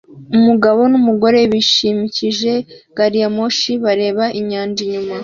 Umugabo 0.37 0.81
numugore 0.91 1.39
bishimikije 1.51 2.53
gariyamoshi 2.97 3.71
bareba 3.83 4.23
inyanja 4.39 4.79
inyuma 4.85 5.15